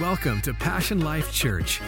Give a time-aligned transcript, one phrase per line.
[0.00, 1.80] Welcome to Passion Life Church.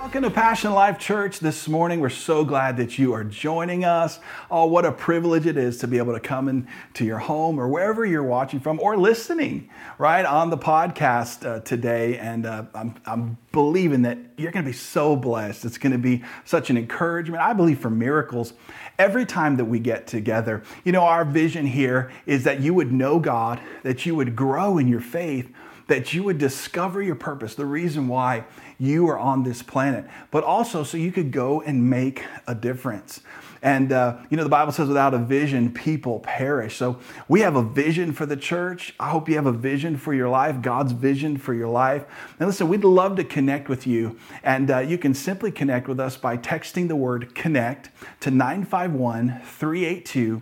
[0.00, 2.00] Welcome to Passion Life Church this morning.
[2.00, 4.18] We're so glad that you are joining us.
[4.50, 7.68] Oh, what a privilege it is to be able to come into your home or
[7.68, 9.68] wherever you're watching from or listening,
[9.98, 12.16] right, on the podcast uh, today.
[12.16, 15.66] And uh, I'm, I'm believing that you're going to be so blessed.
[15.66, 17.42] It's going to be such an encouragement.
[17.42, 18.54] I believe for miracles
[18.98, 20.62] every time that we get together.
[20.82, 24.78] You know, our vision here is that you would know God, that you would grow
[24.78, 25.52] in your faith,
[25.90, 28.44] that you would discover your purpose, the reason why
[28.78, 33.20] you are on this planet, but also so you could go and make a difference.
[33.60, 36.76] And, uh, you know, the Bible says without a vision, people perish.
[36.76, 38.94] So we have a vision for the church.
[39.00, 42.04] I hope you have a vision for your life, God's vision for your life.
[42.38, 44.16] And listen, we'd love to connect with you.
[44.44, 49.40] And uh, you can simply connect with us by texting the word connect to 951
[49.44, 50.40] 382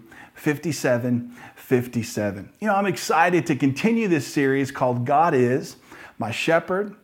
[1.68, 2.50] 5757.
[2.60, 5.77] You know, I'm excited to continue this series called God is
[6.16, 6.97] My Shepherd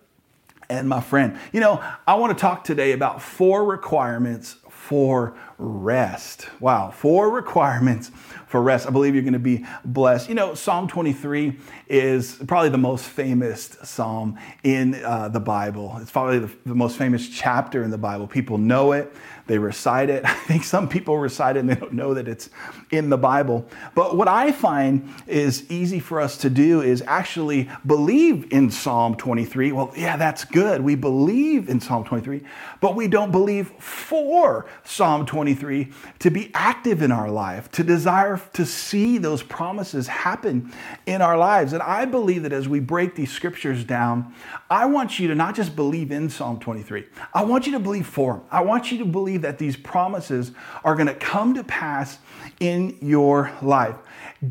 [0.71, 1.39] and My Friend.
[1.53, 4.57] You know, I want to talk today about four requirements
[4.89, 6.47] for rest.
[6.61, 8.11] Wow, four requirements
[8.47, 8.87] for rest.
[8.87, 10.29] I believe you're going to be blessed.
[10.29, 11.57] You know, Psalm 23
[11.89, 15.97] is probably the most famous psalm in uh, the Bible.
[16.01, 18.27] It's probably the, the most famous chapter in the Bible.
[18.27, 19.13] People know it,
[19.47, 20.25] they recite it.
[20.29, 22.51] I think some people recite it and they don't know that it's
[22.91, 23.67] in the Bible.
[23.95, 29.17] But what I find is easy for us to do is actually believe in Psalm
[29.17, 29.73] 23.
[29.73, 30.83] Well, yeah, that's good.
[30.83, 32.43] We believe in Psalm 23,
[32.81, 38.41] but we don't believe for Psalm 23 to be active in our life, to desire
[38.55, 40.73] to see those promises happen
[41.07, 41.73] in our lives.
[41.73, 44.35] And I believe that as we break these scriptures down,
[44.69, 48.07] I want you to not just believe in Psalm 23, I want you to believe
[48.07, 50.53] for I want you to believe that these promises
[50.85, 52.19] are going to come to pass
[52.61, 53.97] in your life.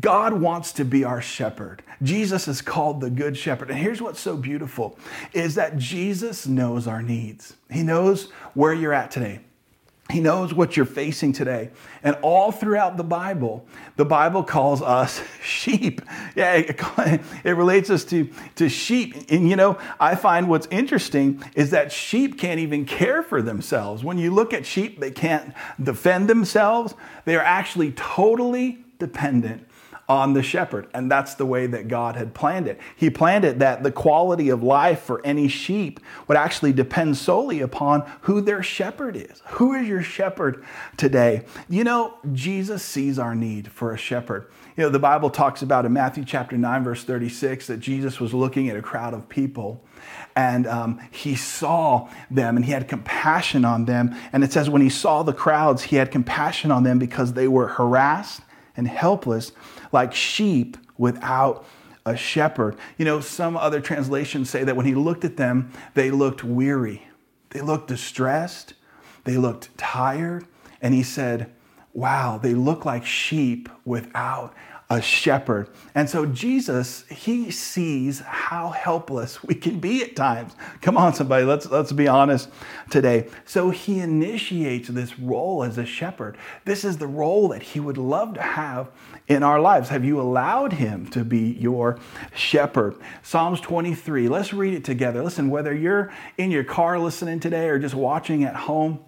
[0.00, 1.82] God wants to be our shepherd.
[2.02, 3.70] Jesus is called the good shepherd.
[3.70, 4.98] And here's what's so beautiful
[5.32, 7.54] is that Jesus knows our needs.
[7.70, 9.40] He knows where you're at today.
[10.10, 11.70] He knows what you're facing today.
[12.02, 13.66] And all throughout the Bible,
[13.96, 16.02] the Bible calls us sheep.
[16.36, 16.78] Yeah, it,
[17.44, 19.16] it, relates us to, to sheep.
[19.30, 24.04] And you know, I find what's interesting is that sheep can't even care for themselves.
[24.04, 26.94] When you look at sheep, they can't defend themselves.
[27.24, 29.66] They are actually totally dependent
[30.08, 30.86] on the shepherd.
[30.92, 32.78] And that's the way that God had planned it.
[32.94, 37.60] He planned it that the quality of life for any sheep would actually depend solely
[37.60, 39.42] upon who their shepherd is.
[39.46, 40.64] Who is your shepherd
[40.96, 41.44] today?
[41.68, 44.50] You know, Jesus sees our need for a shepherd.
[44.76, 48.34] You know, the Bible talks about in Matthew chapter 9, verse 36, that Jesus was
[48.34, 49.82] looking at a crowd of people
[50.36, 54.16] and um, he saw them and he had compassion on them.
[54.32, 57.48] And it says, when he saw the crowds, he had compassion on them because they
[57.48, 58.42] were harassed
[58.76, 59.52] and helpless
[59.94, 61.64] like sheep without
[62.04, 62.76] a shepherd.
[62.98, 67.08] You know, some other translations say that when he looked at them, they looked weary,
[67.50, 68.74] they looked distressed,
[69.24, 70.46] they looked tired.
[70.82, 71.50] And he said,
[71.94, 74.52] Wow, they look like sheep without
[74.90, 75.68] a shepherd.
[75.94, 80.54] And so Jesus, he sees how helpless we can be at times.
[80.82, 82.50] Come on, somebody, let's, let's be honest
[82.90, 83.28] today.
[83.46, 86.36] So he initiates this role as a shepherd.
[86.64, 88.90] This is the role that he would love to have
[89.26, 89.88] in our lives.
[89.88, 91.98] Have you allowed him to be your
[92.34, 92.96] shepherd?
[93.22, 95.22] Psalms 23, let's read it together.
[95.22, 99.00] Listen, whether you're in your car listening today or just watching at home,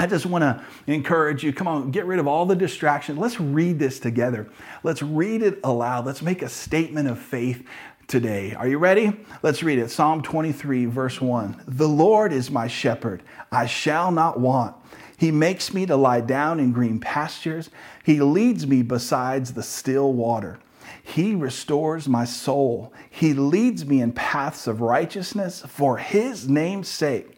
[0.00, 3.16] I just want to encourage you come on, get rid of all the distraction.
[3.16, 4.48] Let's read this together.
[4.84, 6.06] Let's read it aloud.
[6.06, 7.66] Let's make a statement of faith
[8.06, 8.54] today.
[8.54, 9.12] Are you ready?
[9.42, 9.90] Let's read it.
[9.90, 11.62] Psalm 23, verse 1.
[11.66, 13.22] The Lord is my shepherd,
[13.52, 14.76] I shall not want.
[15.16, 17.70] He makes me to lie down in green pastures,
[18.04, 20.58] He leads me besides the still water.
[21.02, 22.92] He restores my soul.
[23.10, 27.37] He leads me in paths of righteousness for His name's sake.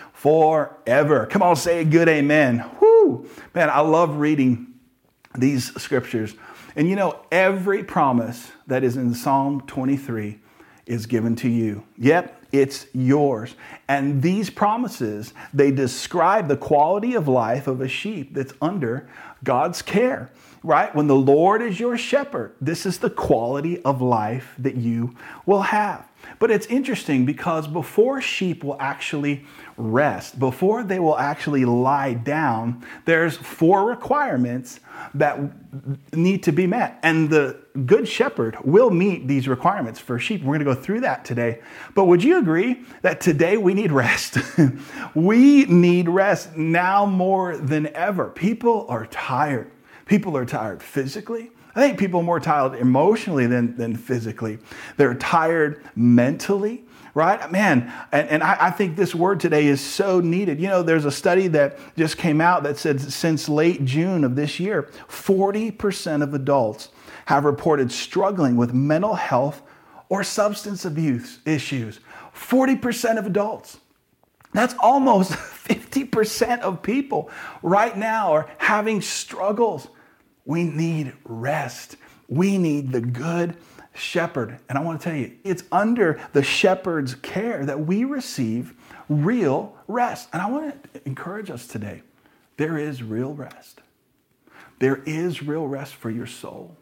[0.21, 1.25] forever.
[1.25, 2.63] Come on, say a good amen.
[2.79, 3.27] Whoo!
[3.55, 4.67] Man, I love reading
[5.35, 6.35] these scriptures.
[6.75, 10.37] And you know, every promise that is in Psalm 23
[10.85, 11.83] is given to you.
[11.97, 13.55] Yep, it's yours.
[13.87, 19.09] And these promises, they describe the quality of life of a sheep that's under
[19.43, 20.29] God's care.
[20.63, 20.93] Right?
[20.93, 25.15] When the Lord is your shepherd, this is the quality of life that you
[25.45, 26.07] will have.
[26.37, 29.43] But it's interesting because before sheep will actually
[29.75, 34.79] rest, before they will actually lie down, there's four requirements
[35.15, 35.39] that
[36.13, 36.99] need to be met.
[37.01, 40.41] And the good shepherd will meet these requirements for sheep.
[40.41, 41.61] We're going to go through that today.
[41.95, 44.37] But would you agree that today we need rest?
[45.15, 48.29] we need rest now more than ever.
[48.29, 49.71] People are tired.
[50.11, 51.51] People are tired physically.
[51.73, 54.59] I think people are more tired emotionally than, than physically.
[54.97, 57.49] They're tired mentally, right?
[57.49, 60.59] Man, and, and I, I, think this word today is so needed.
[60.59, 64.35] You know, there's a study that just came out that said since late June of
[64.35, 66.89] this year, 40% of adults
[67.27, 69.61] have reported struggling with mental health
[70.09, 72.01] or substance abuse issues.
[72.35, 73.79] 40% of adults.
[74.51, 77.29] That's almost 50% of people
[77.61, 79.87] right now are having struggles
[80.45, 81.97] we need rest.
[82.27, 83.57] We need the good
[83.93, 84.59] shepherd.
[84.69, 88.73] And I want to tell you, it's under the shepherd's care that we receive
[89.09, 90.29] real rest.
[90.33, 92.01] And I want to encourage us today
[92.57, 93.81] there is real rest.
[94.79, 96.75] There is real rest for your soul.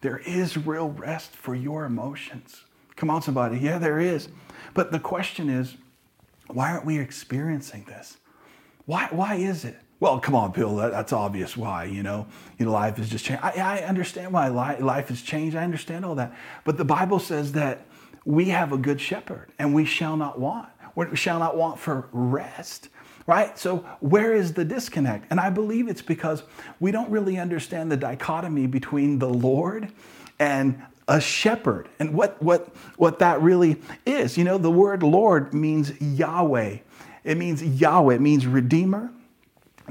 [0.00, 2.64] There is real rest for your emotions.
[2.96, 3.58] Come on, somebody.
[3.58, 4.28] Yeah, there is.
[4.74, 5.76] But the question is,
[6.48, 8.16] why aren't we experiencing this?
[8.86, 9.78] Why, why is it?
[10.00, 10.76] Well, come on, Bill.
[10.76, 11.84] That, that's obvious why.
[11.84, 12.26] You know,
[12.58, 13.44] you know, life has just changed.
[13.44, 15.54] I, I understand why life has changed.
[15.54, 16.34] I understand all that.
[16.64, 17.86] But the Bible says that
[18.24, 20.68] we have a good shepherd, and we shall not want.
[20.96, 22.88] We shall not want for rest.
[23.26, 23.56] Right?
[23.58, 25.26] So, where is the disconnect?
[25.30, 26.42] And I believe it's because
[26.80, 29.92] we don't really understand the dichotomy between the Lord
[30.40, 33.76] and a shepherd and what, what, what that really
[34.06, 34.36] is.
[34.38, 36.78] You know, the word Lord means Yahweh,
[37.22, 39.10] it means Yahweh, it means Redeemer,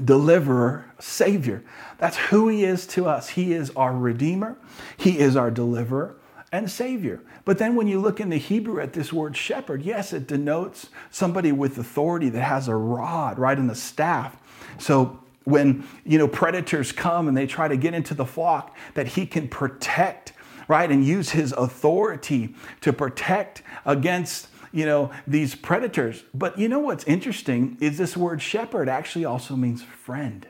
[0.04, 1.62] deliverer, savior.
[1.98, 3.30] That's who he is to us.
[3.30, 4.56] He is our redeemer,
[4.96, 6.16] he is our deliverer
[6.52, 7.20] and savior.
[7.44, 10.88] But then when you look in the Hebrew at this word shepherd, yes, it denotes
[11.10, 14.36] somebody with authority that has a rod, right, in the staff.
[14.78, 19.08] So when, you know, predators come and they try to get into the flock, that
[19.08, 20.32] he can protect,
[20.68, 26.24] right, and use his authority to protect against you know, these predators.
[26.32, 30.46] But you know what's interesting is this word shepherd actually also means friend.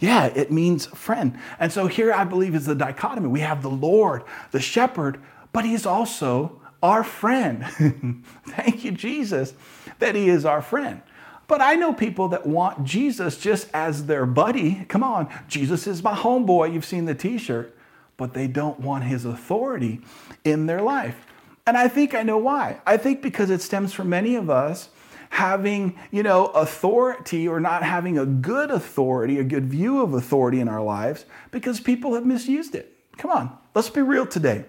[0.00, 1.38] Yeah, it means friend.
[1.58, 3.28] And so here I believe is the dichotomy.
[3.28, 5.20] We have the Lord, the shepherd,
[5.52, 7.66] but he's also our friend.
[8.48, 9.52] Thank you, Jesus,
[9.98, 11.02] that he is our friend.
[11.46, 14.86] But I know people that want Jesus just as their buddy.
[14.88, 16.72] Come on, Jesus is my homeboy.
[16.72, 17.76] You've seen the t shirt,
[18.16, 20.00] but they don't want his authority
[20.44, 21.26] in their life.
[21.70, 22.80] And I think I know why.
[22.84, 24.88] I think because it stems from many of us
[25.28, 30.58] having, you know, authority or not having a good authority, a good view of authority
[30.58, 32.92] in our lives because people have misused it.
[33.18, 34.64] Come on, let's be real today.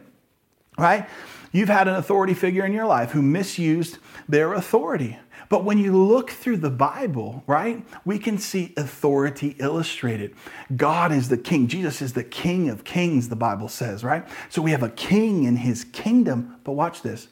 [0.77, 1.09] Right?
[1.51, 3.97] You've had an authority figure in your life who misused
[4.29, 5.17] their authority.
[5.51, 10.33] But when you look through the Bible, right, we can see authority illustrated.
[10.77, 11.67] God is the king.
[11.67, 14.25] Jesus is the king of kings, the Bible says, right?
[14.47, 16.55] So we have a king in his kingdom.
[16.63, 17.27] But watch this.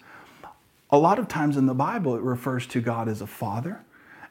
[0.90, 3.86] A lot of times in the Bible, it refers to God as a father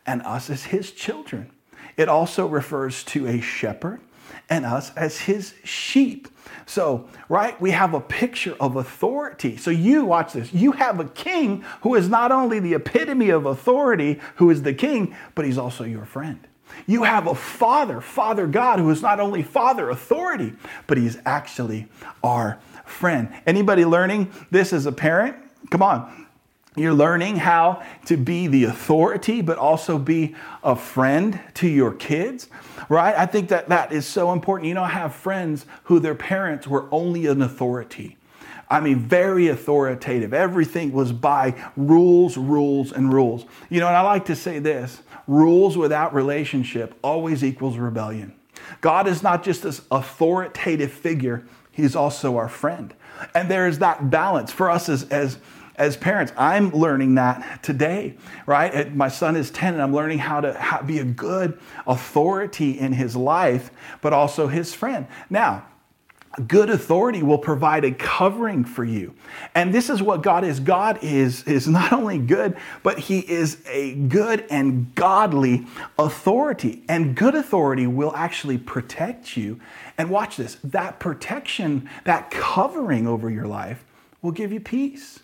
[0.04, 1.50] and us as his children.
[1.96, 4.02] It also refers to a shepherd
[4.48, 6.28] and us as his sheep.
[6.66, 9.56] So, right, we have a picture of authority.
[9.56, 10.52] So, you watch this.
[10.52, 14.74] You have a king who is not only the epitome of authority, who is the
[14.74, 16.46] king, but he's also your friend.
[16.86, 20.52] You have a father, Father God, who is not only father authority,
[20.86, 21.88] but he's actually
[22.22, 23.32] our friend.
[23.46, 25.36] Anybody learning this as a parent?
[25.70, 26.27] Come on.
[26.78, 32.48] You're learning how to be the authority, but also be a friend to your kids,
[32.88, 33.14] right?
[33.16, 34.68] I think that that is so important.
[34.68, 38.16] You know, I have friends who their parents were only an authority.
[38.70, 40.34] I mean, very authoritative.
[40.34, 43.46] Everything was by rules, rules, and rules.
[43.70, 48.34] You know, and I like to say this rules without relationship always equals rebellion.
[48.80, 52.92] God is not just this authoritative figure, He's also our friend.
[53.34, 55.38] And there is that balance for us as, as
[55.78, 58.16] as parents, I'm learning that today,
[58.46, 58.94] right?
[58.94, 63.14] My son is 10 and I'm learning how to be a good authority in his
[63.16, 63.70] life,
[64.00, 65.06] but also his friend.
[65.30, 65.64] Now,
[66.46, 69.14] good authority will provide a covering for you.
[69.54, 70.60] And this is what God is.
[70.60, 75.66] God is, is not only good, but he is a good and godly
[75.98, 76.82] authority.
[76.88, 79.60] And good authority will actually protect you.
[79.96, 83.84] And watch this that protection, that covering over your life
[84.22, 85.20] will give you peace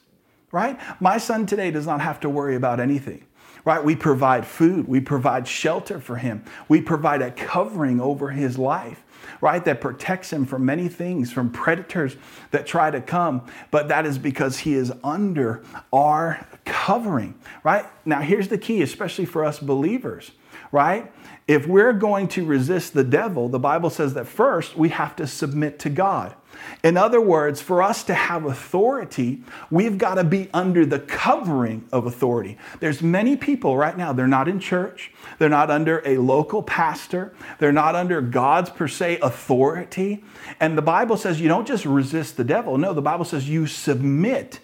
[0.54, 0.78] right?
[1.00, 3.24] My son today does not have to worry about anything.
[3.64, 3.82] right?
[3.82, 9.00] We provide food, we provide shelter for him, we provide a covering over his life.
[9.40, 12.16] Right, that protects him from many things, from predators
[12.50, 17.86] that try to come, but that is because he is under our covering, right?
[18.04, 20.30] Now, here's the key, especially for us believers,
[20.72, 21.12] right?
[21.46, 25.26] If we're going to resist the devil, the Bible says that first we have to
[25.26, 26.34] submit to God.
[26.82, 31.86] In other words, for us to have authority, we've got to be under the covering
[31.92, 32.58] of authority.
[32.80, 37.34] There's many people right now, they're not in church, they're not under a local pastor,
[37.58, 40.24] they're not under God's per se authority.
[40.60, 42.78] And the Bible says you don't just resist the devil.
[42.78, 44.60] No, the Bible says you submit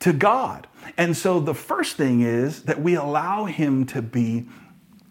[0.00, 0.66] to God.
[0.96, 4.46] And so the first thing is that we allow him to be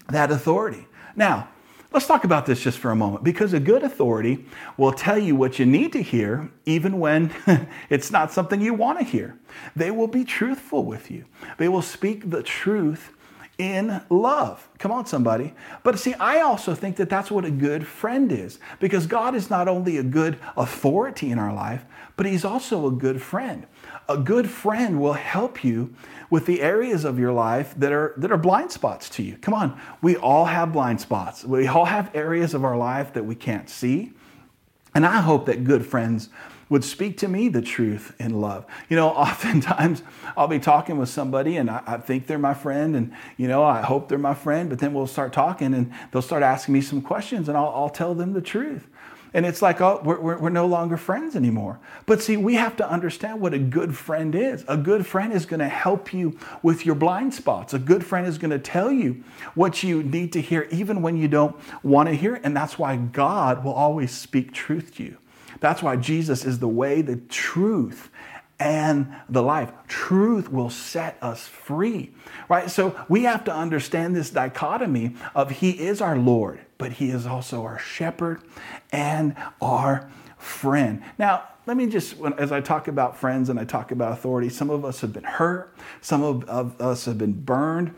[0.09, 0.87] that authority.
[1.15, 1.49] Now,
[1.91, 4.45] let's talk about this just for a moment because a good authority
[4.77, 7.31] will tell you what you need to hear even when
[7.89, 9.37] it's not something you want to hear.
[9.75, 11.25] They will be truthful with you,
[11.57, 13.11] they will speak the truth
[13.57, 14.67] in love.
[14.79, 15.53] Come on, somebody.
[15.83, 19.49] But see, I also think that that's what a good friend is because God is
[19.49, 21.85] not only a good authority in our life,
[22.17, 23.67] but He's also a good friend.
[24.09, 25.93] A good friend will help you
[26.29, 29.37] with the areas of your life that are that are blind spots to you.
[29.37, 31.43] Come on, we all have blind spots.
[31.43, 34.13] We all have areas of our life that we can't see.
[34.95, 36.29] And I hope that good friends
[36.69, 38.65] would speak to me the truth in love.
[38.89, 40.01] You know, oftentimes
[40.35, 43.63] I'll be talking with somebody and I, I, think they're my friend and, you know,
[43.63, 46.81] I hope they're my friend, but then we'll start talking and they'll start asking me
[46.81, 48.87] some questions and I'll, I'll tell them the truth.
[49.33, 51.79] And it's like, oh, we're, we're, we're no longer friends anymore.
[52.05, 54.63] But see, we have to understand what a good friend is.
[54.67, 57.73] A good friend is going to help you with your blind spots.
[57.73, 59.23] A good friend is going to tell you
[59.55, 62.41] what you need to hear, even when you don't want to hear it.
[62.43, 65.17] And that's why God will always speak truth to you.
[65.59, 68.11] That's why Jesus is the way, the truth,
[68.59, 69.71] and the life.
[69.87, 72.11] Truth will set us free,
[72.49, 72.69] right?
[72.69, 77.25] So we have to understand this dichotomy of He is our Lord, but He is
[77.25, 78.41] also our shepherd
[78.91, 81.03] and our friend.
[81.17, 84.69] Now, let me just, as I talk about friends and I talk about authority, some
[84.69, 87.95] of us have been hurt, some of, us have been burned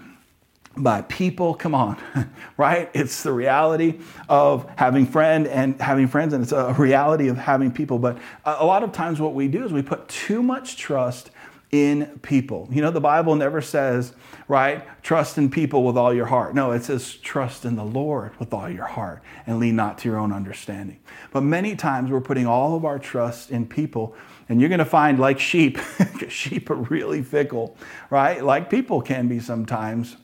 [0.78, 1.54] by people.
[1.54, 1.98] Come on
[2.58, 2.90] right?
[2.94, 7.72] It's the reality of having friend and having friends and it's a reality of having
[7.72, 8.00] people.
[8.00, 11.32] But a lot of times what we do is we put too much trust
[11.72, 12.70] in people.
[12.72, 14.14] You know the bible never says
[14.48, 16.56] right trust in people with all your heart.
[16.56, 20.10] No it says trust in the lord with all your heart and lean not to
[20.10, 21.00] your own understanding.
[21.32, 24.16] But many times we're putting all of our trust in people
[24.48, 25.80] and you're going to find like sheep
[26.30, 27.76] sheep are really fickle
[28.10, 28.44] right?
[28.44, 30.16] Like people can be sometimes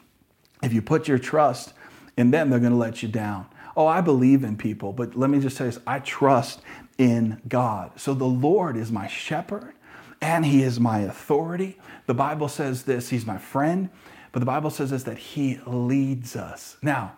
[0.62, 1.74] if you put your trust
[2.18, 3.48] in them, they're going to let you down.
[3.76, 6.62] Oh, I believe in people, but let me just say this I trust
[6.98, 8.00] in God.
[8.00, 9.74] So the Lord is my shepherd
[10.22, 11.78] and he is my authority.
[12.06, 13.90] The Bible says this, he's my friend,
[14.32, 16.78] but the Bible says this that he leads us.
[16.82, 17.14] Now,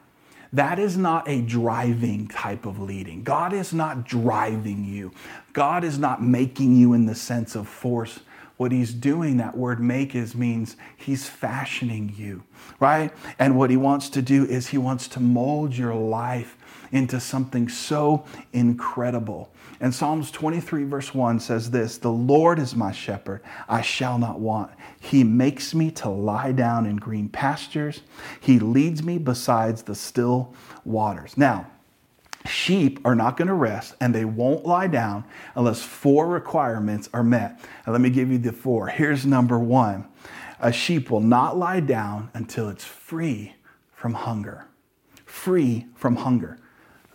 [0.53, 3.23] that is not a driving type of leading.
[3.23, 5.11] God is not driving you.
[5.51, 8.19] God is not making you in the sense of force
[8.57, 12.43] what he's doing, that word make is means he's fashioning you,
[12.79, 13.11] right?
[13.39, 16.57] And what he wants to do is he wants to mold your life
[16.91, 19.51] into something so incredible.
[19.79, 24.39] And Psalms 23, verse 1 says this The Lord is my shepherd, I shall not
[24.39, 24.71] want.
[25.01, 28.01] He makes me to lie down in green pastures,
[28.39, 30.53] He leads me besides the still
[30.85, 31.35] waters.
[31.35, 31.67] Now,
[32.45, 35.23] sheep are not going to rest and they won't lie down
[35.55, 37.59] unless four requirements are met.
[37.85, 38.87] And let me give you the four.
[38.87, 40.07] Here's number one
[40.59, 43.55] a sheep will not lie down until it's free
[43.91, 44.65] from hunger.
[45.25, 46.57] Free from hunger.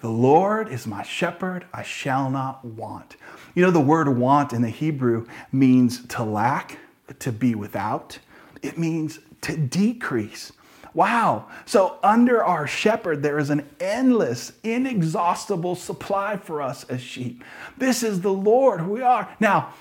[0.00, 3.16] The Lord is my shepherd, I shall not want.
[3.54, 6.78] You know, the word want in the Hebrew means to lack,
[7.18, 8.18] to be without,
[8.62, 10.52] it means to decrease.
[10.95, 11.47] Wow.
[11.66, 17.45] So, under our shepherd, there is an endless, inexhaustible supply for us as sheep.
[17.76, 19.28] This is the Lord who we are.
[19.40, 19.75] Now,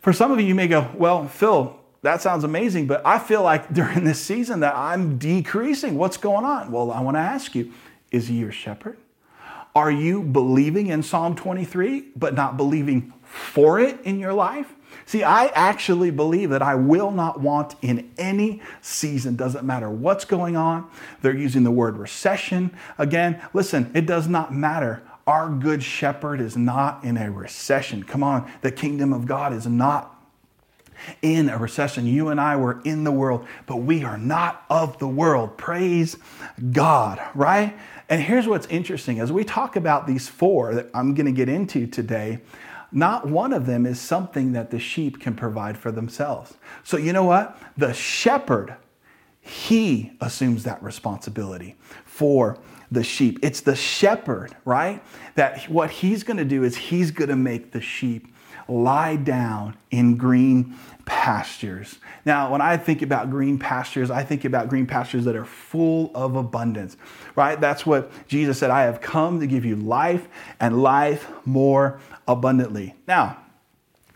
[0.00, 3.42] for some of you, you may go, Well, Phil, that sounds amazing, but I feel
[3.42, 5.96] like during this season that I'm decreasing.
[5.96, 6.70] What's going on?
[6.70, 7.72] Well, I want to ask you
[8.10, 8.98] is he your shepherd?
[9.74, 14.74] Are you believing in Psalm 23, but not believing for it in your life?
[15.06, 20.24] See, I actually believe that I will not want in any season, doesn't matter what's
[20.24, 20.88] going on.
[21.22, 22.70] They're using the word recession.
[22.98, 25.02] Again, listen, it does not matter.
[25.26, 28.02] Our good shepherd is not in a recession.
[28.04, 30.16] Come on, the kingdom of God is not
[31.22, 32.06] in a recession.
[32.06, 35.56] You and I were in the world, but we are not of the world.
[35.56, 36.16] Praise
[36.72, 37.76] God, right?
[38.08, 41.48] And here's what's interesting as we talk about these four that I'm going to get
[41.48, 42.40] into today,
[42.92, 46.54] not one of them is something that the sheep can provide for themselves.
[46.82, 47.58] So, you know what?
[47.76, 48.76] The shepherd,
[49.40, 52.58] he assumes that responsibility for
[52.90, 53.38] the sheep.
[53.42, 55.02] It's the shepherd, right?
[55.36, 58.34] That what he's going to do is he's going to make the sheep
[58.70, 61.98] lie down in green pastures.
[62.24, 66.10] Now, when I think about green pastures, I think about green pastures that are full
[66.14, 66.96] of abundance,
[67.34, 67.60] right?
[67.60, 70.28] That's what Jesus said I have come to give you life
[70.60, 72.94] and life more abundantly.
[73.08, 73.38] Now,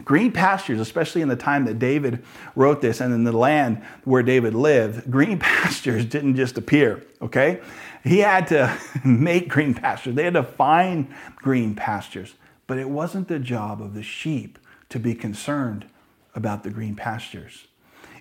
[0.04, 2.24] Green pastures, especially in the time that David
[2.56, 7.60] wrote this and in the land where David lived, green pastures didn't just appear, okay?
[8.02, 10.14] He had to make green pastures.
[10.14, 12.34] They had to find green pastures.
[12.66, 15.86] But it wasn't the job of the sheep to be concerned
[16.34, 17.66] about the green pastures.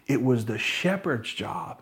[0.08, 1.82] It was the shepherd's job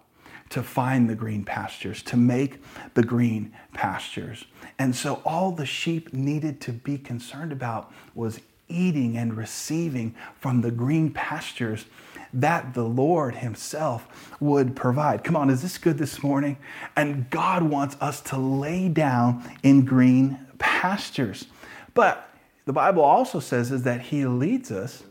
[0.50, 2.62] to find the green pastures, to make
[2.94, 4.46] the green pastures.
[4.78, 10.62] And so all the sheep needed to be concerned about was eating and receiving from
[10.62, 11.86] the green pastures
[12.34, 15.24] that the Lord Himself would provide.
[15.24, 16.58] Come on, is this good this morning?
[16.96, 21.46] And God wants us to lay down in green pastures.
[21.94, 22.31] But
[22.72, 25.04] the Bible also says is that He leads us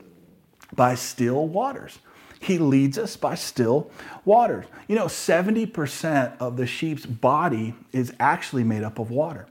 [0.74, 1.98] by still waters.
[2.40, 3.90] He leads us by still
[4.24, 4.64] waters.
[4.88, 9.46] You know, 70% of the sheep's body is actually made up of water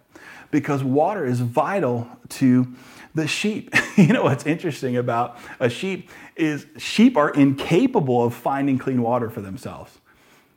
[0.50, 2.74] because water is vital to
[3.13, 3.75] the sheep.
[3.96, 9.30] you know what's interesting about a sheep is sheep are incapable of finding clean water
[9.30, 10.00] for themselves.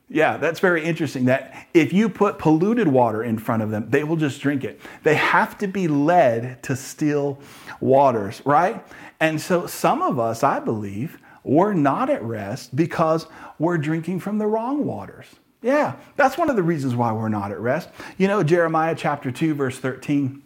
[0.09, 4.03] Yeah, that's very interesting that if you put polluted water in front of them, they
[4.03, 4.79] will just drink it.
[5.03, 7.39] They have to be led to still
[7.79, 8.85] waters, right?
[9.19, 13.27] And so some of us, I believe, we're not at rest because
[13.59, 15.25] we're drinking from the wrong waters.
[15.61, 17.89] Yeah, that's one of the reasons why we're not at rest.
[18.17, 20.41] You know, Jeremiah chapter 2, verse 13,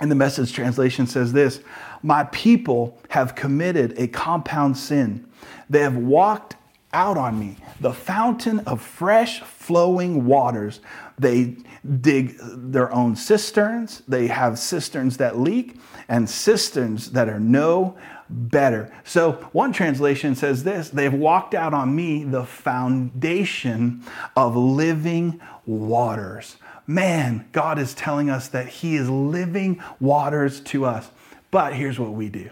[0.00, 1.60] in the message translation says this
[2.02, 5.26] My people have committed a compound sin.
[5.70, 6.56] They have walked
[6.92, 10.80] out on me, the fountain of fresh flowing waters.
[11.18, 11.56] They
[12.00, 14.02] dig their own cisterns.
[14.06, 15.76] They have cisterns that leak
[16.08, 17.96] and cisterns that are no
[18.28, 18.92] better.
[19.04, 24.02] So, one translation says this they've walked out on me the foundation
[24.36, 26.56] of living waters.
[26.86, 31.10] Man, God is telling us that He is living waters to us.
[31.50, 32.50] But here's what we do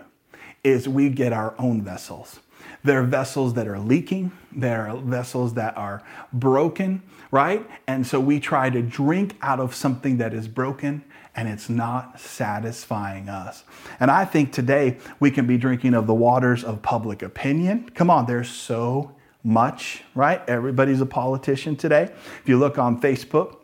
[0.62, 2.40] is we get our own vessels.
[2.82, 7.68] There are vessels that are leaking, there are vessels that are broken, right?
[7.86, 11.04] And so we try to drink out of something that is broken
[11.36, 13.64] and it's not satisfying us.
[14.00, 17.90] And I think today we can be drinking of the waters of public opinion.
[17.94, 19.14] Come on, there's so
[19.44, 20.42] much, right?
[20.48, 22.04] Everybody's a politician today.
[22.04, 23.58] If you look on Facebook,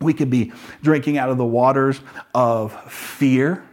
[0.00, 2.00] we could be drinking out of the waters
[2.34, 3.64] of fear.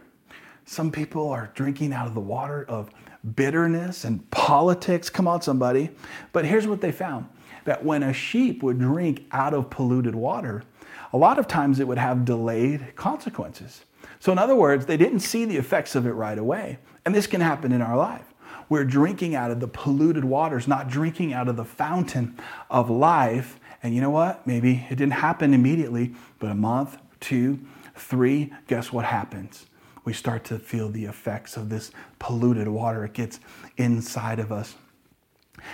[0.64, 2.90] Some people are drinking out of the water of
[3.36, 5.08] bitterness and politics.
[5.10, 5.90] Come on, somebody.
[6.32, 7.28] But here's what they found
[7.64, 10.64] that when a sheep would drink out of polluted water,
[11.12, 13.84] a lot of times it would have delayed consequences.
[14.18, 16.78] So, in other words, they didn't see the effects of it right away.
[17.04, 18.32] And this can happen in our life.
[18.68, 22.38] We're drinking out of the polluted waters, not drinking out of the fountain
[22.70, 23.60] of life.
[23.82, 24.46] And you know what?
[24.46, 27.60] Maybe it didn't happen immediately, but a month, two,
[27.96, 29.66] three, guess what happens?
[30.04, 33.04] We start to feel the effects of this polluted water.
[33.04, 33.40] It gets
[33.76, 34.74] inside of us.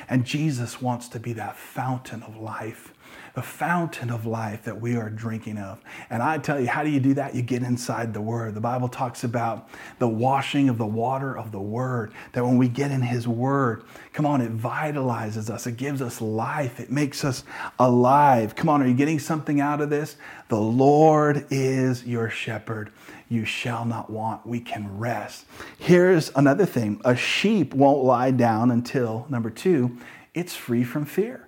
[0.08, 2.92] And Jesus wants to be that fountain of life,
[3.34, 5.80] the fountain of life that we are drinking of.
[6.10, 7.34] And I tell you, how do you do that?
[7.34, 8.54] You get inside the Word.
[8.54, 9.68] The Bible talks about
[9.98, 13.84] the washing of the water of the Word, that when we get in His Word,
[14.12, 17.44] come on, it vitalizes us, it gives us life, it makes us
[17.78, 18.54] alive.
[18.54, 20.16] Come on, are you getting something out of this?
[20.48, 22.90] The Lord is your shepherd
[23.28, 24.46] you shall not want.
[24.46, 25.46] We can rest.
[25.78, 29.98] Here's another thing a sheep won't lie down until, number two,
[30.34, 31.47] it's free from fear.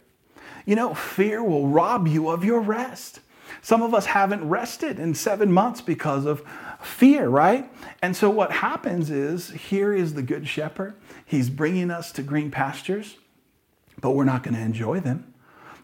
[0.70, 3.18] You know, fear will rob you of your rest.
[3.61, 6.44] Some of us haven't rested in seven months because of
[6.80, 7.68] fear, right?
[8.02, 10.94] And so what happens is here is the good shepherd.
[11.26, 13.16] He's bringing us to green pastures,
[14.00, 15.35] but we're not going to enjoy them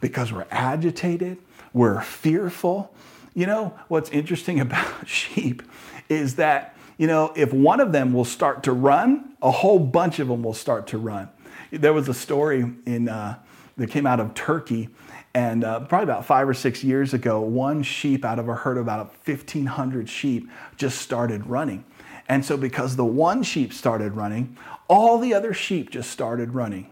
[0.01, 1.39] because we're agitated,
[1.73, 2.95] we're fearful,
[3.35, 5.65] you know, what's interesting about sheep
[6.09, 10.21] is that, you know, if one of them will start to run, a whole bunch
[10.21, 11.29] of them will start to run.
[11.73, 13.41] There was a story in, uh,
[13.77, 14.89] that came out of Turkey,
[15.35, 18.79] and uh, probably about five or six years ago, one sheep out of a herd
[18.79, 21.85] of about 1,500 sheep just started running.
[22.29, 24.57] And so, because the one sheep started running,
[24.89, 26.91] all the other sheep just started running.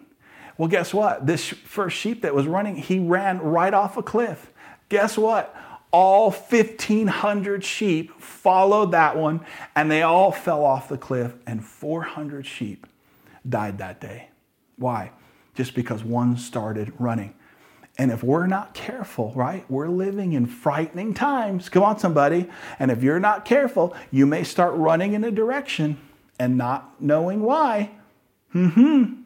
[0.59, 1.27] Well, guess what?
[1.27, 4.53] This first sheep that was running, he ran right off a cliff.
[4.89, 5.57] Guess what?
[5.95, 9.41] all 1,500 sheep followed that one,
[9.77, 12.89] and they all fell off the cliff, and 400 sheep
[13.49, 14.29] died that day.
[14.77, 15.13] Why?
[15.55, 17.35] Just because one started running.
[17.97, 21.69] And if we're not careful, right, we're living in frightening times.
[21.69, 22.51] Come on, somebody.
[22.79, 25.99] And if you're not careful, you may start running in a direction
[26.39, 27.93] and not knowing why.
[28.53, 29.23] Mm-hmm.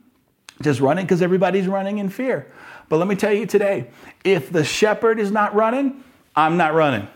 [0.61, 2.53] Just running because everybody's running in fear.
[2.89, 3.91] But let me tell you today
[4.25, 6.05] if the shepherd is not running,
[6.37, 7.09] I'm not running.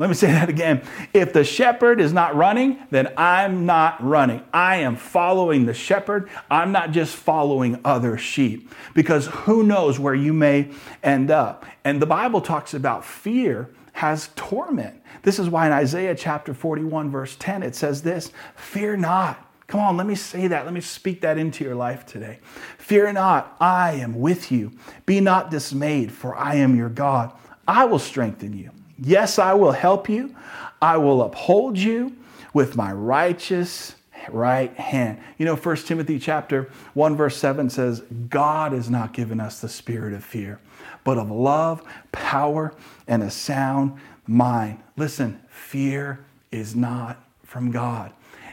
[0.00, 0.80] Let me say that again.
[1.12, 4.42] If the shepherd is not running, then I'm not running.
[4.50, 6.30] I am following the shepherd.
[6.50, 10.70] I'm not just following other sheep because who knows where you may
[11.02, 11.66] end up.
[11.84, 15.02] And the Bible talks about fear has torment.
[15.22, 19.52] This is why in Isaiah chapter 41, verse 10, it says this Fear not.
[19.66, 20.64] Come on, let me say that.
[20.64, 22.38] Let me speak that into your life today.
[22.78, 24.72] Fear not, I am with you.
[25.04, 27.34] Be not dismayed, for I am your God.
[27.68, 28.70] I will strengthen you.
[29.00, 30.34] Yes, I will help you.
[30.82, 32.16] I will uphold you
[32.52, 33.94] with my righteous
[34.28, 35.18] right hand.
[35.38, 39.68] You know, 1 Timothy chapter 1 verse 7 says, God has not given us the
[39.68, 40.60] spirit of fear,
[41.04, 41.82] but of love,
[42.12, 42.74] power,
[43.08, 44.80] and a sound mind.
[44.96, 48.12] Listen, fear is not from God.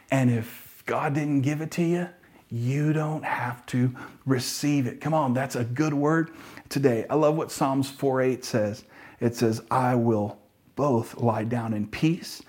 [0.10, 2.10] And if God didn't give it to you,
[2.50, 3.94] you don't have to
[4.26, 5.02] receive it.
[5.02, 6.32] Come on, that's a good word
[6.70, 7.06] today.
[7.10, 8.86] I love what Psalms 4:8 says
[9.20, 10.38] it says, I will
[10.76, 12.42] both lie down in peace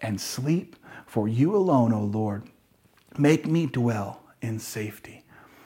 [0.00, 2.44] and sleep, for you alone, O Lord,
[3.18, 5.24] make me dwell in safety.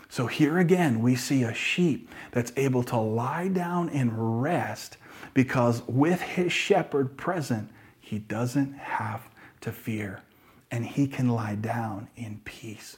[0.09, 4.97] So here again, we see a sheep that's able to lie down and rest
[5.35, 9.29] because with his shepherd present, he doesn't have
[9.61, 10.23] to fear
[10.71, 12.97] and he can lie down in peace.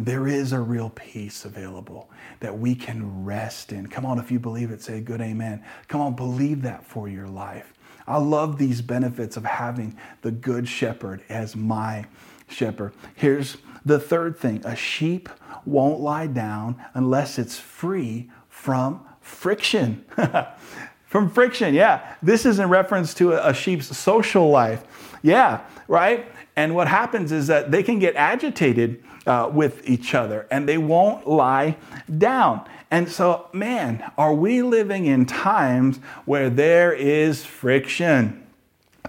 [0.00, 2.10] There is a real peace available
[2.40, 3.86] that we can rest in.
[3.86, 5.62] Come on, if you believe it, say a good amen.
[5.88, 7.74] Come on, believe that for your life.
[8.06, 12.06] I love these benefits of having the good shepherd as my
[12.48, 12.94] shepherd.
[13.14, 15.28] Here's the third thing a sheep
[15.66, 20.06] won't lie down unless it's free from friction.
[21.04, 22.14] from friction, yeah.
[22.22, 24.82] This is in reference to a, sheep's social life.
[25.22, 26.26] Yeah, right?
[26.56, 30.78] And what happens is that they can get agitated uh, with each other and they
[30.78, 31.76] won't lie
[32.18, 32.66] down.
[32.90, 38.46] And so, man, are we living in times where there is friction?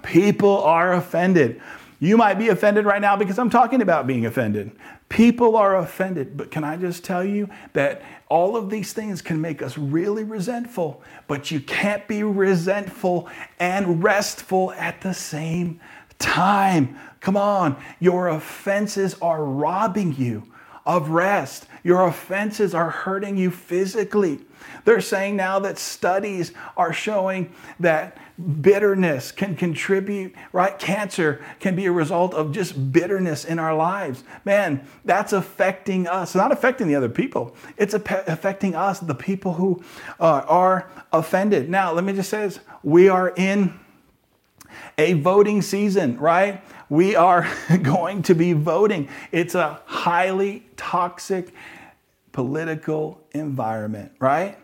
[0.04, 1.62] People are offended.
[2.00, 4.72] You might be offended right now because I'm talking about being offended.
[5.10, 9.42] People are offended, but can I just tell you that all of these things can
[9.42, 15.80] make us really resentful, but you can't be resentful and restful at the same
[16.22, 16.98] time.
[17.20, 20.44] Come on, your offenses are robbing you
[20.86, 21.68] of rest.
[21.84, 24.40] Your offenses are hurting you physically.
[24.86, 28.18] They're saying now that studies are showing that
[28.62, 30.78] bitterness can contribute, right?
[30.80, 34.24] Cancer can be a result of just bitterness in our lives.
[34.46, 36.34] Man, that's affecting us.
[36.34, 39.84] Not affecting the other people, it's affecting us, the people who
[40.20, 41.70] uh, are offended.
[41.70, 43.80] Now, let me just say this we are in
[44.98, 46.64] a voting season, right?
[46.90, 47.48] We are
[47.82, 49.10] going to be voting.
[49.32, 51.54] It's a highly toxic
[52.32, 54.58] political environment, right?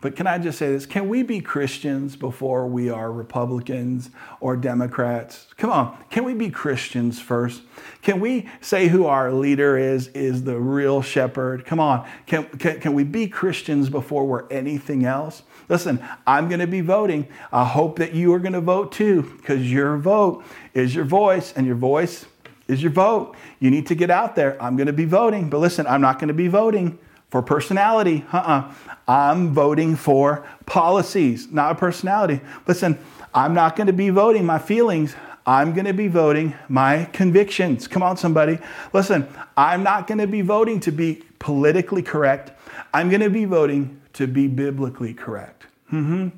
[0.00, 0.86] But can I just say this?
[0.86, 5.48] Can we be Christians before we are Republicans or Democrats?
[5.56, 7.62] Come on, can we be Christians first?
[8.02, 11.64] Can we say who our leader is, is the real shepherd?
[11.64, 15.42] Come on, can, can, can we be Christians before we're anything else?
[15.68, 17.28] Listen, I'm going to be voting.
[17.52, 21.52] I hope that you are going to vote too, because your vote is your voice,
[21.54, 22.26] and your voice
[22.68, 23.36] is your vote.
[23.60, 24.62] You need to get out there.
[24.62, 26.98] I'm going to be voting, but listen, I'm not going to be voting
[27.30, 28.24] for personality.
[28.32, 28.72] Uh-uh.
[29.06, 32.40] I'm voting for policies, not a personality.
[32.66, 32.98] Listen,
[33.34, 35.14] I'm not going to be voting my feelings.
[35.46, 37.88] I'm going to be voting my convictions.
[37.88, 38.58] Come on, somebody.
[38.92, 39.26] Listen,
[39.56, 42.52] I'm not going to be voting to be politically correct.
[42.92, 45.57] I'm going to be voting to be biblically correct.
[45.92, 46.28] Mm-hmm.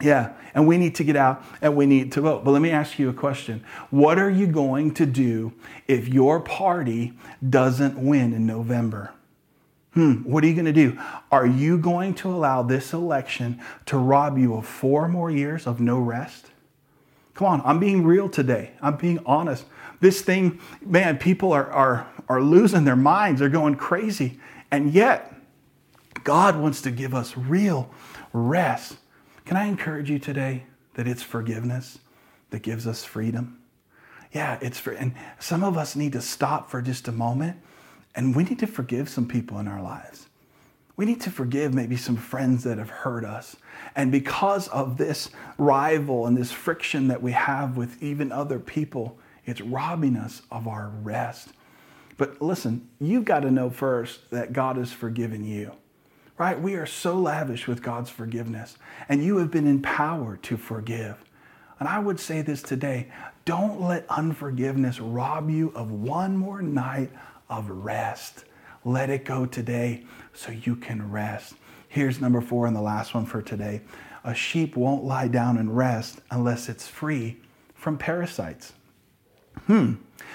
[0.00, 2.44] Yeah, and we need to get out and we need to vote.
[2.44, 3.64] But let me ask you a question.
[3.90, 5.52] What are you going to do
[5.86, 7.14] if your party
[7.48, 9.12] doesn't win in November?
[9.92, 10.98] Hmm, what are you going to do?
[11.30, 15.80] Are you going to allow this election to rob you of four more years of
[15.80, 16.46] no rest?
[17.34, 18.72] Come on, I'm being real today.
[18.82, 19.64] I'm being honest.
[20.00, 23.40] This thing, man, people are, are, are losing their minds.
[23.40, 24.38] They're going crazy.
[24.70, 25.33] And yet,
[26.24, 27.90] God wants to give us real
[28.32, 28.96] rest.
[29.44, 31.98] Can I encourage you today that it's forgiveness
[32.50, 33.60] that gives us freedom?
[34.32, 37.58] Yeah, it's for, and some of us need to stop for just a moment
[38.14, 40.26] and we need to forgive some people in our lives.
[40.96, 43.56] We need to forgive maybe some friends that have hurt us.
[43.96, 49.18] And because of this rival and this friction that we have with even other people,
[49.44, 51.48] it's robbing us of our rest.
[52.16, 55.72] But listen, you've got to know first that God has forgiven you.
[56.38, 56.60] Right?
[56.60, 58.76] We are so lavish with God's forgiveness,
[59.08, 61.16] and you have been empowered to forgive.
[61.78, 63.08] And I would say this today
[63.44, 67.10] don't let unforgiveness rob you of one more night
[67.50, 68.44] of rest.
[68.84, 71.54] Let it go today so you can rest.
[71.88, 73.82] Here's number four and the last one for today.
[74.24, 77.36] A sheep won't lie down and rest unless it's free
[77.74, 78.72] from parasites.
[79.66, 79.94] Hmm.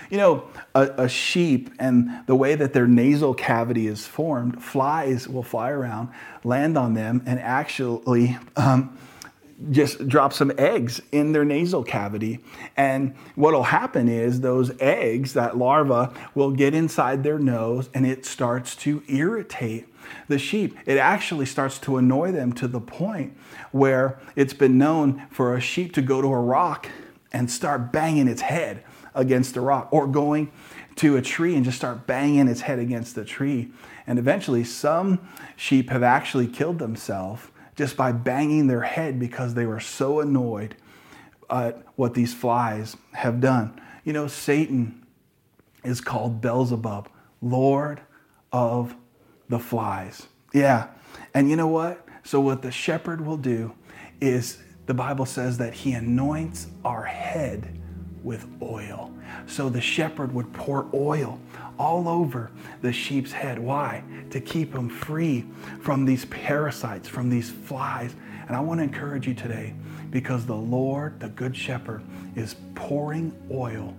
[0.10, 5.28] You know, a, a, sheep and the way that their nasal cavity is formed, flies
[5.28, 6.10] will fly around,
[6.44, 8.98] land on them, and actually um,
[9.72, 12.40] just drop some eggs in their nasal cavity.
[12.78, 18.06] And what will happen is those eggs, that larva, will get inside their nose and
[18.06, 19.88] it starts to irritate
[20.28, 20.78] the sheep.
[20.86, 23.38] It actually starts to annoy them to the point
[23.72, 26.88] where it's been known for a sheep to go to a rock
[27.32, 28.84] and start banging its head
[29.20, 30.52] against the rock or going
[30.96, 33.70] to a tree and just start banging its head against the tree.
[34.08, 37.44] And eventually, some sheep have actually killed themselves
[37.76, 40.76] just by banging their head because they were so annoyed
[41.50, 43.80] at what these flies have done.
[44.04, 45.06] You know, Satan
[45.84, 47.10] is called Beelzebub,
[47.42, 48.02] Lord
[48.52, 48.96] of
[49.48, 50.28] the flies.
[50.54, 50.88] Yeah.
[51.34, 52.06] And you know what?
[52.24, 53.74] So, what the shepherd will do
[54.22, 57.79] is the Bible says that he anoints our head
[58.24, 59.12] with oil.
[59.48, 61.40] So the shepherd would pour oil
[61.78, 62.52] all over
[62.82, 63.60] the sheep's head.
[63.60, 64.04] Why?
[64.32, 65.46] To keep them free
[65.82, 68.14] from these parasites, from these flies.
[68.48, 69.74] And I want to encourage you today
[70.12, 72.02] because the Lord, the Good Shepherd,
[72.36, 73.96] is pouring oil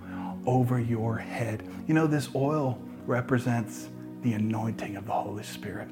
[0.47, 1.63] over your head.
[1.87, 3.89] You know, this oil represents
[4.23, 5.89] the anointing of the Holy Spirit.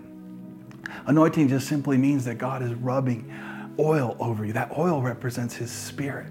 [1.06, 3.32] Anointing just simply means that God is rubbing
[3.78, 4.52] oil over you.
[4.52, 6.26] That oil represents His Spirit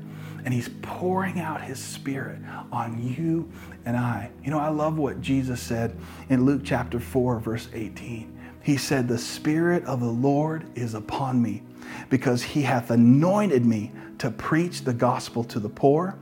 [0.47, 2.39] and he's pouring out his spirit
[2.71, 3.51] on you
[3.83, 4.31] and I.
[4.45, 5.93] You know, I love what Jesus said
[6.29, 8.33] in Luke chapter 4, verse 18.
[8.63, 11.63] He said, The Spirit of the Lord is upon me,
[12.09, 16.17] because he hath anointed me to preach the gospel to the poor.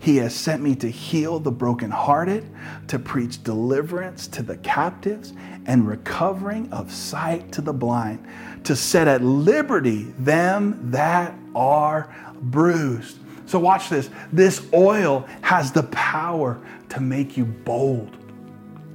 [0.00, 2.48] He has sent me to heal the brokenhearted,
[2.86, 5.32] to preach deliverance to the captives,
[5.66, 8.24] and recovering of sight to the blind,
[8.62, 13.18] to set at liberty them that are bruised.
[13.54, 14.10] So, watch this.
[14.32, 18.16] This oil has the power to make you bold.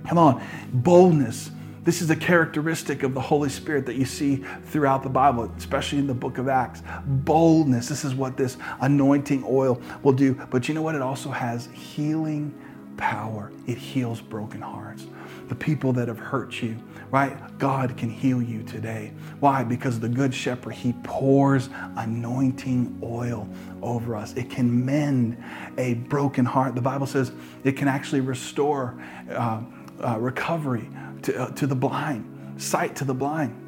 [0.06, 1.52] Come on, boldness.
[1.86, 6.00] This is a characteristic of the Holy Spirit that you see throughout the Bible, especially
[6.00, 6.84] in the book of Acts.
[7.06, 7.88] Boldness.
[7.88, 10.34] This is what this anointing oil will do.
[10.34, 10.94] But you know what?
[10.94, 12.54] It also has healing
[12.98, 15.06] power, it heals broken hearts.
[15.50, 16.78] The people that have hurt you,
[17.12, 17.36] right?
[17.58, 19.12] God can heal you today.
[19.40, 19.64] Why?
[19.64, 23.50] Because the Good Shepherd, He pours anointing oil
[23.82, 24.34] over us.
[24.34, 25.44] It can mend
[25.78, 26.76] a broken heart.
[26.76, 27.32] The Bible says
[27.64, 29.62] it can actually restore uh,
[30.02, 30.88] uh, recovery
[31.24, 33.66] to, uh, to the blind, sight to the blind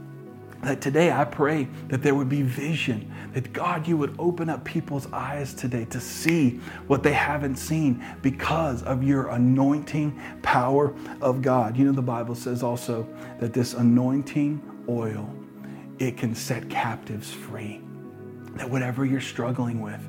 [0.64, 4.64] that today I pray that there would be vision, that God, you would open up
[4.64, 11.42] people's eyes today to see what they haven't seen because of your anointing power of
[11.42, 11.78] God.
[11.78, 13.08] You know, the Bible says also
[13.40, 15.34] that this anointing oil,
[16.00, 17.82] it can set captives free.
[18.56, 20.02] That whatever you're struggling with,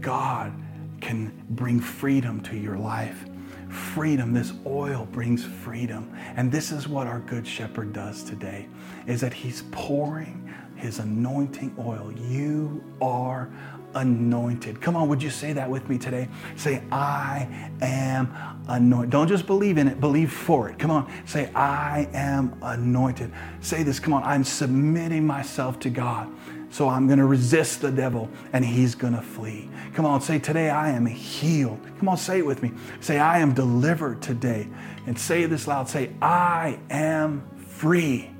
[0.00, 0.52] God
[1.00, 3.24] can bring freedom to your life
[3.68, 4.32] freedom.
[4.32, 6.12] This oil brings freedom.
[6.36, 8.68] And this is what our good shepherd does today
[9.06, 12.12] is that he's pouring his anointing oil.
[12.12, 13.50] You are
[13.94, 14.80] anointed.
[14.80, 16.28] Come on, would you say that with me today?
[16.56, 17.48] Say, I
[17.80, 18.34] am
[18.68, 19.10] anointed.
[19.10, 20.78] Don't just believe in it, believe for it.
[20.78, 23.32] Come on, say, I am anointed.
[23.60, 26.30] Say this, come on, I'm submitting myself to God.
[26.70, 29.68] So I'm going to resist the devil and he's going to flee.
[29.94, 31.80] Come on, say, Today I am healed.
[31.98, 32.72] Come on, say it with me.
[33.00, 34.68] Say, I am delivered today.
[35.06, 35.88] And say this loud.
[35.88, 38.30] Say, I am free.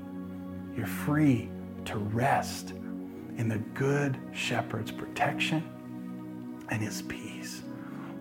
[0.75, 1.49] You're free
[1.85, 2.71] to rest
[3.37, 5.63] in the good shepherd's protection
[6.69, 7.63] and his peace.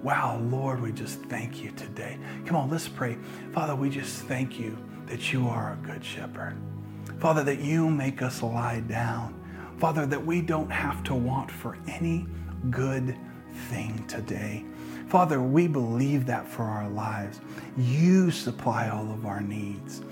[0.03, 2.19] Wow, Lord, we just thank you today.
[2.47, 3.19] Come on, let's pray.
[3.53, 6.57] Father, we just thank you that you are a good shepherd.
[7.19, 9.38] Father, that you make us lie down
[9.79, 12.27] Father, that we don't have to want for any
[12.71, 13.17] good
[13.69, 14.65] thing today.
[15.09, 17.41] Father, we believe that for our lives.
[17.77, 20.03] You supply all of our needs.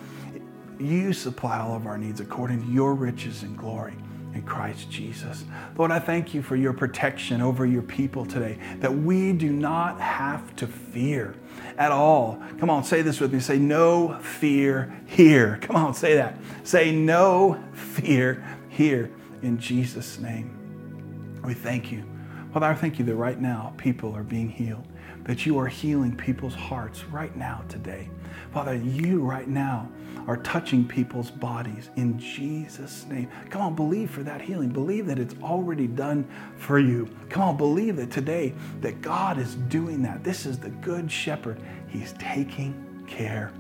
[0.79, 3.95] You supply all of our needs according to your riches and glory
[4.35, 5.45] in Christ Jesus.
[5.77, 10.01] Lord, I thank you for your protection over your people today, that we do not
[10.01, 11.35] have to fear
[11.77, 12.41] at all.
[12.59, 13.41] Come on, say this with me.
[13.41, 15.59] Say, no fear here.
[15.63, 16.39] Come on, say that.
[16.65, 19.11] Say, no fear here
[19.47, 21.41] in Jesus' name.
[21.45, 22.05] We thank you.
[22.53, 24.87] Father, I thank you that right now people are being healed,
[25.25, 28.11] that you are healing people's hearts right now today.
[28.53, 29.89] Father, you right now
[30.27, 33.29] are touching people's bodies in Jesus' name.
[33.51, 34.71] Come on, believe for that healing.
[34.71, 37.09] Believe that it's already done for you.
[37.29, 40.25] Come on, believe that today that God is doing that.
[40.25, 41.61] This is the good shepherd.
[41.89, 43.53] He's taking care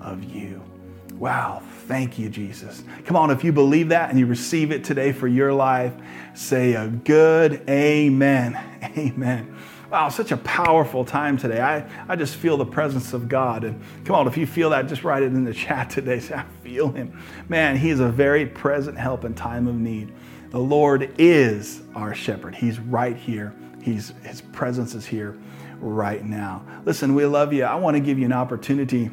[0.00, 0.62] of you.
[1.22, 2.82] Wow, thank you, Jesus.
[3.04, 5.92] Come on, if you believe that and you receive it today for your life,
[6.34, 8.58] say a good amen.
[8.98, 9.56] Amen.
[9.88, 11.60] Wow, such a powerful time today.
[11.60, 13.62] I, I just feel the presence of God.
[13.62, 16.18] And come on, if you feel that, just write it in the chat today.
[16.18, 17.16] Say, I feel Him.
[17.48, 20.12] Man, He is a very present help in time of need.
[20.50, 22.56] The Lord is our shepherd.
[22.56, 23.54] He's right here.
[23.80, 25.38] He's, his presence is here
[25.78, 26.66] right now.
[26.84, 27.62] Listen, we love you.
[27.62, 29.08] I want to give you an opportunity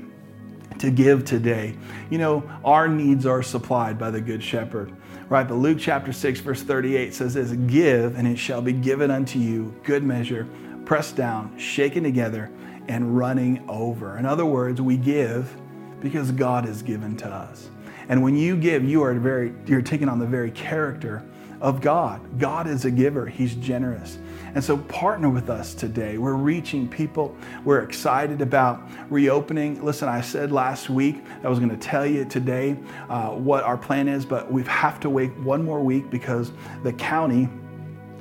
[0.79, 1.75] to give today.
[2.09, 4.91] You know, our needs are supplied by the Good Shepherd,
[5.29, 5.47] right?
[5.47, 9.39] But Luke chapter 6, verse 38 says this Give, and it shall be given unto
[9.39, 10.47] you, good measure
[10.89, 12.49] pressed down, shaken together,
[12.87, 14.17] and running over.
[14.17, 15.55] In other words, we give
[16.01, 17.69] because God has given to us.
[18.09, 21.23] And when you give, you are very you're taking on the very character
[21.61, 22.39] of God.
[22.39, 23.27] God is a giver.
[23.27, 24.17] He's generous.
[24.55, 26.17] And so partner with us today.
[26.17, 27.35] We're reaching people.
[27.63, 29.83] We're excited about reopening.
[29.83, 32.77] Listen, I said last week I was going to tell you today
[33.09, 36.51] uh, what our plan is, but we have to wait one more week because
[36.83, 37.49] the county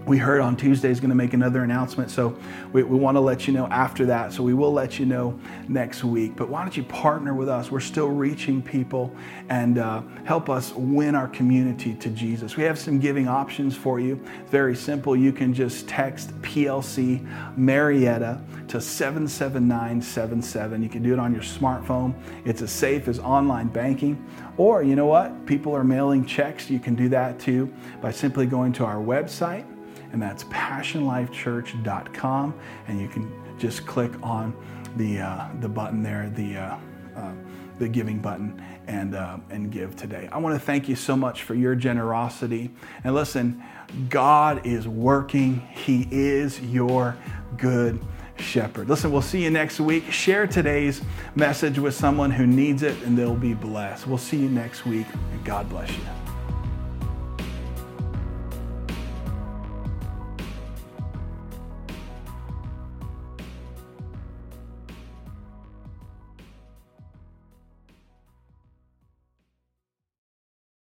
[0.09, 2.11] we heard on Tuesday is going to make another announcement.
[2.11, 2.35] So
[2.73, 4.33] we, we want to let you know after that.
[4.33, 6.35] So we will let you know next week.
[6.35, 7.71] But why don't you partner with us?
[7.71, 9.15] We're still reaching people
[9.51, 12.57] and uh, help us win our community to Jesus.
[12.57, 14.19] We have some giving options for you.
[14.47, 15.15] Very simple.
[15.15, 17.23] You can just text PLC
[17.59, 20.83] Marietta to 77977.
[20.83, 22.15] You can do it on your smartphone.
[22.47, 24.25] It's as safe as online banking.
[24.57, 25.45] Or, you know what?
[25.45, 26.71] People are mailing checks.
[26.71, 29.67] You can do that too by simply going to our website
[30.13, 32.55] and that's passionlifechurch.com.
[32.87, 34.55] And you can just click on
[34.97, 36.79] the, uh, the button there, the, uh,
[37.17, 37.33] uh,
[37.79, 40.29] the giving button, and, uh, and give today.
[40.33, 42.71] I want to thank you so much for your generosity.
[43.05, 43.63] And listen,
[44.09, 47.17] God is working, He is your
[47.57, 48.01] good
[48.39, 48.89] shepherd.
[48.89, 50.11] Listen, we'll see you next week.
[50.11, 51.03] Share today's
[51.35, 54.07] message with someone who needs it, and they'll be blessed.
[54.07, 56.28] We'll see you next week, and God bless you.